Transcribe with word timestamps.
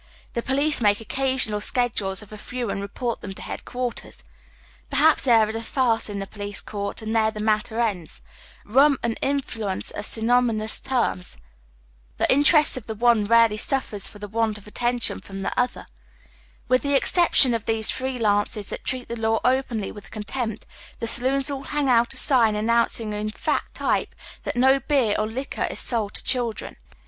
The 0.33 0.41
police 0.41 0.81
make 0.81 0.99
occasional 0.99 1.61
schedules 1.61 2.23
of 2.23 2.33
a 2.33 2.37
few 2.39 2.71
and 2.71 2.81
report 2.81 3.21
them 3.21 3.35
to 3.35 3.41
headquarters. 3.43 4.23
Perhaps 4.89 5.25
there 5.25 5.47
is 5.47 5.55
a 5.55 5.61
farce 5.61 6.09
in 6.09 6.17
the 6.17 6.25
police 6.25 6.59
court, 6.59 7.03
and 7.03 7.15
there 7.15 7.29
the 7.29 7.39
matter 7.39 7.79
ends, 7.79 8.23
Hum 8.67 8.97
and" 9.03 9.15
in 9.21 9.41
fluence 9.41 9.91
"are 9.95 10.01
synonymous 10.01 10.79
terms. 10.79 11.37
The 12.17 12.25
interests 12.33 12.77
of 12.77 12.87
the 12.87 12.95
one 12.95 13.25
rarely 13.25 13.57
suffer 13.57 13.99
for 13.99 14.17
the 14.17 14.27
want 14.27 14.57
of 14.57 14.65
attention 14.65 15.21
from 15.21 15.43
the 15.43 15.53
other. 15.55 15.85
With 16.67 16.81
the 16.81 16.95
exception 16.95 17.53
of 17.53 17.65
these 17.65 17.91
free 17.91 18.17
iances 18.17 18.69
that 18.69 18.83
treat 18.83 19.07
the 19.07 19.19
law 19.21 19.39
openly 19.45 19.91
with 19.91 20.09
contempt, 20.09 20.65
the 20.97 21.05
saloons 21.05 21.51
all 21.51 21.61
hang 21.65 21.87
out 21.87 22.15
a 22.15 22.17
sign 22.17 22.55
announcing 22.55 23.13
in 23.13 23.29
fat 23.29 23.65
type 23.75 24.15
that 24.41 24.55
no 24.55 24.79
beer 24.79 25.15
or 25.19 25.27
liquor 25.27 25.67
is 25.69 25.79
sold 25.79 26.15
to 26.15 26.23
children. 26.23 26.77